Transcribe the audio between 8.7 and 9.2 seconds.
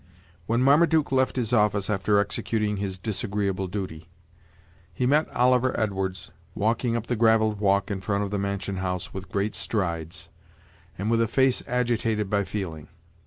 house